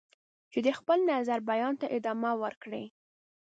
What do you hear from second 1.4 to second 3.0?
بیان ته ادامه ورکړي.